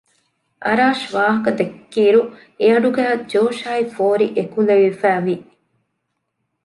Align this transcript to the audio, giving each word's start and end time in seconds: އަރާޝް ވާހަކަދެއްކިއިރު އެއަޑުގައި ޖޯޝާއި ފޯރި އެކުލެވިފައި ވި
އަރާޝް 0.65 1.05
ވާހަކަދެއްކިއިރު 1.13 2.21
އެއަޑުގައި 2.59 3.15
ޖޯޝާއި 3.31 3.83
ފޯރި 3.95 4.27
އެކުލެވިފައި 4.37 5.21
ވި 5.25 5.35